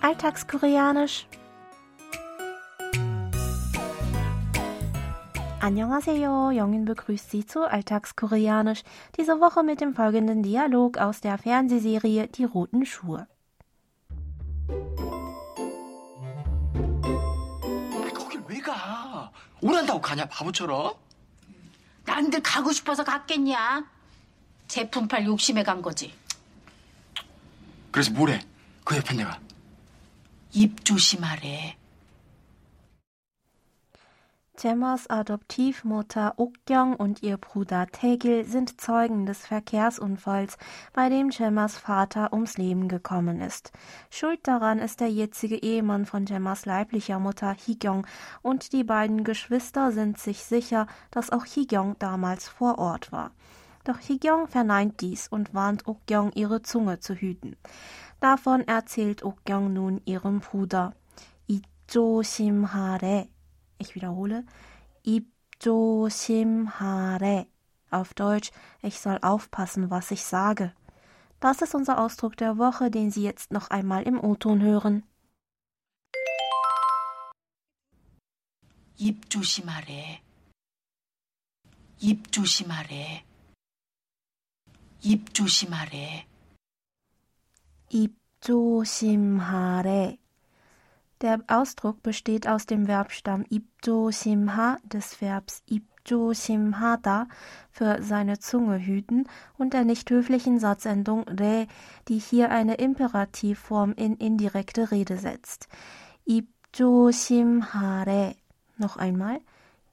Alltagskoreanisch. 0.00 1.26
Annyeonghaseyo, 5.60 6.50
Jongin 6.50 6.84
begrüßt 6.84 7.30
Sie 7.30 7.46
zu 7.46 7.64
Alltagskoreanisch, 7.64 8.82
diese 9.16 9.40
Woche 9.40 9.62
mit 9.62 9.80
dem 9.80 9.94
folgenden 9.94 10.42
Dialog 10.42 10.98
aus 10.98 11.20
der 11.22 11.38
Fernsehserie 11.38 12.28
Die 12.28 12.44
roten 12.44 12.84
Schuhe. 12.84 13.26
거길 18.14 18.42
왜 18.46 18.58
가? 18.60 19.30
오란다고 19.62 20.00
가냐 20.00 20.26
바보처럼? 20.26 20.92
난들 22.04 22.42
가고 22.42 22.70
싶어서 22.72 23.02
갔겠냐? 23.04 23.84
제품 24.68 25.08
팔 25.08 25.24
욕심에 25.24 25.62
간 25.62 25.80
거지. 25.80 26.12
그래서 27.90 28.10
뭐래? 28.12 28.40
그 28.84 28.96
옆에 28.96 29.14
내가 29.14 29.38
입 30.52 30.84
조심하래. 30.84 31.76
Gemmas 34.56 35.10
Adoptivmutter 35.10 36.38
Ukgyong 36.38 36.94
und 36.94 37.24
ihr 37.24 37.38
Bruder 37.38 37.88
Taegil 37.88 38.44
sind 38.44 38.80
Zeugen 38.80 39.26
des 39.26 39.44
Verkehrsunfalls, 39.46 40.58
bei 40.92 41.08
dem 41.08 41.30
Gemmas 41.30 41.76
Vater 41.76 42.32
ums 42.32 42.56
Leben 42.56 42.86
gekommen 42.86 43.40
ist. 43.40 43.72
Schuld 44.10 44.46
daran 44.46 44.78
ist 44.78 45.00
der 45.00 45.10
jetzige 45.10 45.56
Ehemann 45.56 46.06
von 46.06 46.24
Gemmas 46.24 46.66
leiblicher 46.66 47.18
Mutter 47.18 47.52
Higyong 47.52 48.06
und 48.42 48.72
die 48.72 48.84
beiden 48.84 49.24
Geschwister 49.24 49.90
sind 49.90 50.18
sich 50.18 50.44
sicher, 50.44 50.86
dass 51.10 51.30
auch 51.30 51.46
Higyong 51.46 51.96
damals 51.98 52.48
vor 52.48 52.78
Ort 52.78 53.10
war. 53.10 53.32
Doch 53.82 53.98
Higyong 53.98 54.46
verneint 54.46 55.00
dies 55.00 55.26
und 55.26 55.52
warnt 55.52 55.86
Ukgyong, 55.88 56.30
ihre 56.32 56.62
Zunge 56.62 57.00
zu 57.00 57.14
hüten. 57.14 57.56
Davon 58.20 58.66
erzählt 58.66 59.24
Ukgyong 59.24 59.72
nun 59.72 60.00
ihrem 60.04 60.40
Bruder. 60.40 60.94
Ijoshimhare. 61.46 63.28
Ich 63.78 63.94
wiederhole. 63.94 64.44
Ibjoshimhare. 65.04 67.46
Auf 67.90 68.14
Deutsch, 68.14 68.50
ich 68.82 68.98
soll 68.98 69.18
aufpassen, 69.22 69.90
was 69.90 70.10
ich 70.10 70.24
sage. 70.24 70.72
Das 71.40 71.62
ist 71.62 71.74
unser 71.74 71.98
Ausdruck 71.98 72.36
der 72.36 72.58
Woche, 72.58 72.90
den 72.90 73.10
Sie 73.10 73.22
jetzt 73.22 73.52
noch 73.52 73.70
einmal 73.70 74.02
im 74.04 74.18
O-Ton 74.18 74.62
hören. 74.62 75.04
입 78.96 79.28
조심하래. 79.28 80.22
입 81.98 82.30
조심하래. 82.30 83.24
입 85.02 85.34
조심하래. 85.34 86.26
Ibjoshimhare. 87.89 90.17
Der 91.21 91.39
Ausdruck 91.47 92.01
besteht 92.01 92.47
aus 92.47 92.65
dem 92.65 92.85
Verbstamm 92.85 93.43
ibjoshimha 93.49 94.77
des 94.83 95.21
Verbs 95.21 95.63
ibjoshimhada 95.65 97.27
für 97.71 98.01
seine 98.01 98.39
Zunge 98.39 98.79
hüten 98.79 99.27
und 99.57 99.73
der 99.73 99.83
nicht 99.83 100.09
höflichen 100.09 100.59
Satzendung 100.59 101.27
re, 101.27 101.67
die 102.07 102.19
hier 102.19 102.51
eine 102.51 102.75
Imperativform 102.75 103.91
in 103.93 104.15
indirekte 104.15 104.91
Rede 104.91 105.17
setzt. 105.17 105.67
Ibjoshimhare. 106.25 108.37
Noch 108.77 108.95
einmal. 108.95 109.41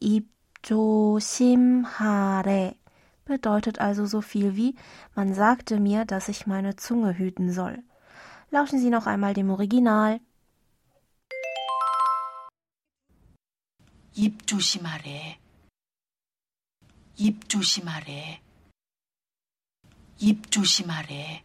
Ibjoshimhare 0.00 2.76
bedeutet 3.29 3.79
also 3.79 4.05
so 4.05 4.21
viel 4.21 4.55
wie 4.55 4.75
man 5.15 5.33
sagte 5.33 5.79
mir, 5.79 6.05
dass 6.05 6.29
ich 6.29 6.47
meine 6.47 6.75
Zunge 6.75 7.17
hüten 7.17 7.51
soll. 7.51 7.83
Lauschen 8.51 8.79
Sie 8.79 8.89
noch 8.89 9.07
einmal 9.07 9.33
dem 9.33 9.49
Original. 9.49 10.19
입 14.17 14.47
조심하래. 14.47 15.37
입 17.17 17.49
조심하래. 17.49 18.39
입 20.19 20.49
조심하래. 20.49 21.43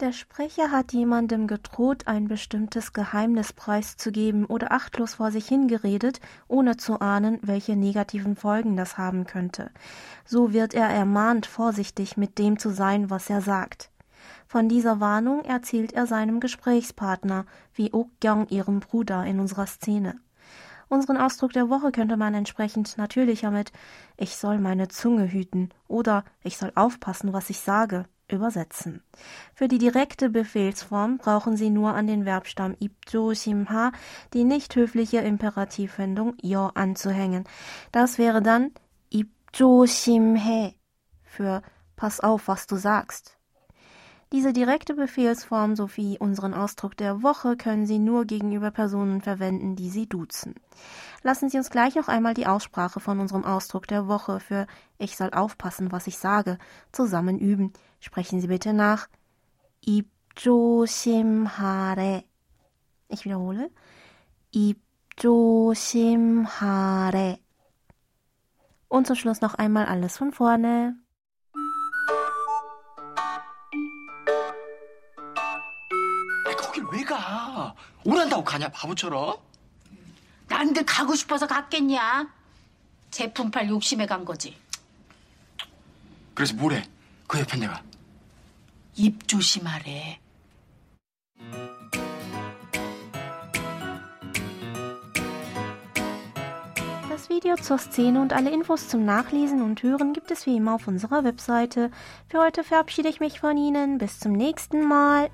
Der 0.00 0.12
Sprecher 0.12 0.70
hat 0.70 0.92
jemandem 0.92 1.48
gedroht, 1.48 2.06
ein 2.06 2.28
bestimmtes 2.28 2.92
Geheimnis 2.92 3.52
preiszugeben 3.52 4.44
oder 4.44 4.70
achtlos 4.70 5.14
vor 5.14 5.32
sich 5.32 5.48
hingeredet, 5.48 6.20
ohne 6.46 6.76
zu 6.76 7.00
ahnen, 7.00 7.40
welche 7.42 7.74
negativen 7.74 8.36
Folgen 8.36 8.76
das 8.76 8.96
haben 8.96 9.26
könnte. 9.26 9.72
So 10.24 10.52
wird 10.52 10.72
er 10.72 10.88
ermahnt, 10.88 11.46
vorsichtig 11.46 12.16
mit 12.16 12.38
dem 12.38 12.60
zu 12.60 12.70
sein, 12.70 13.10
was 13.10 13.28
er 13.28 13.40
sagt. 13.40 13.90
Von 14.46 14.68
dieser 14.68 15.00
Warnung 15.00 15.44
erzählt 15.44 15.92
er 15.94 16.06
seinem 16.06 16.38
Gesprächspartner, 16.38 17.44
wie 17.74 17.92
Ok-Gyong 17.92 18.46
ihrem 18.50 18.78
Bruder 18.78 19.26
in 19.26 19.40
unserer 19.40 19.66
Szene. 19.66 20.20
Unseren 20.88 21.16
Ausdruck 21.16 21.54
der 21.54 21.70
Woche 21.70 21.90
könnte 21.90 22.16
man 22.16 22.34
entsprechend 22.34 22.96
natürlicher 22.98 23.50
mit 23.50 23.72
Ich 24.16 24.36
soll 24.36 24.60
meine 24.60 24.86
Zunge 24.86 25.32
hüten 25.32 25.70
oder 25.88 26.24
Ich 26.44 26.56
soll 26.56 26.70
aufpassen, 26.76 27.32
was 27.32 27.50
ich 27.50 27.58
sage 27.58 28.04
übersetzen. 28.30 29.02
Für 29.54 29.68
die 29.68 29.78
direkte 29.78 30.28
Befehlsform 30.30 31.18
brauchen 31.18 31.56
Sie 31.56 31.70
nur 31.70 31.94
an 31.94 32.06
den 32.06 32.24
Verbstamm 32.24 32.76
ibjosimha 32.78 33.92
die 34.34 34.44
nicht 34.44 34.76
höfliche 34.76 35.18
Imperativwendung 35.18 36.34
yo 36.42 36.70
anzuhängen. 36.74 37.44
Das 37.92 38.18
wäre 38.18 38.42
dann 38.42 38.72
ibjosimhe 39.10 40.74
für 41.22 41.62
Pass 41.96 42.20
auf, 42.20 42.46
was 42.46 42.66
du 42.68 42.76
sagst. 42.76 43.37
Diese 44.31 44.51
direkte 44.51 44.95
Befehlsform 44.95 45.75
sowie 45.75 46.17
unseren 46.17 46.55
Ausdruck 46.55 46.97
der 46.97 47.21
Woche 47.21 47.55
können 47.55 47.85
Sie 47.85 47.99
nur 47.99 48.25
gegenüber 48.25 48.71
Personen 48.71 49.21
verwenden, 49.21 49.75
die 49.75 49.89
Sie 49.89 50.07
duzen. 50.07 50.55
Lassen 51.21 51.49
Sie 51.49 51.57
uns 51.57 51.69
gleich 51.69 51.93
noch 51.93 52.07
einmal 52.07 52.33
die 52.33 52.47
Aussprache 52.47 52.99
von 52.99 53.19
unserem 53.19 53.45
Ausdruck 53.45 53.85
der 53.87 54.07
Woche 54.07 54.39
für 54.39 54.65
Ich 54.97 55.17
soll 55.17 55.29
aufpassen, 55.31 55.91
was 55.91 56.07
ich 56.07 56.17
sage, 56.17 56.57
zusammen 56.91 57.37
üben. 57.37 57.73
Sprechen 57.99 58.41
Sie 58.41 58.47
bitte 58.47 58.73
nach. 58.73 59.07
입조심하래. 59.85 62.23
Ich 63.09 63.25
wiederhole. 63.25 63.69
입조심하래. 64.51 67.39
Und 68.87 69.07
zum 69.07 69.15
Schluss 69.15 69.41
noch 69.41 69.55
einmal 69.55 69.85
alles 69.85 70.17
von 70.17 70.31
vorne. 70.31 70.95
가? 77.08 77.74
오란다고 78.04 78.44
가냐 78.44 78.68
바보처럼? 78.68 79.36
난들 80.48 80.84
가고 80.86 81.14
싶어서 81.14 81.46
갔겠냐? 81.46 82.28
제품 83.10 83.50
팔 83.50 83.68
욕심에 83.68 84.06
간 84.06 84.24
거지. 84.24 84.56
그래서 86.34 86.54
뭐래? 86.54 86.84
그 87.26 87.40
옆에 87.40 87.56
내가 87.58 87.82
입 88.94 89.26
조심하래. 89.26 90.20
Das 97.08 97.28
Video 97.28 97.56
zur 97.56 97.78
Szene 97.78 98.20
und 98.20 98.32
alle 98.32 98.50
Infos 98.50 98.88
zum 98.88 99.04
Nachlesen 99.04 99.62
und 99.62 99.82
Hören 99.82 100.12
gibt 100.12 100.30
es 100.30 100.46
wie 100.46 100.56
immer 100.56 100.74
auf 100.74 100.86
unserer 100.86 101.24
Webseite. 101.24 101.90
Für 102.28 102.38
heute 102.38 102.62
verabschiede 102.62 103.08
ich 103.08 103.20
mich 103.20 103.40
von 103.40 103.56
Ihnen. 103.56 103.98
Bis 103.98 104.20
zum 104.20 104.32
nächsten 104.32 104.86
Mal. 104.86 105.30